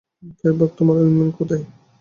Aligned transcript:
Payback, 0.39 0.71
তোমার 0.77 0.95
উইংম্যান 0.99 1.29
কোথায়? 1.37 1.63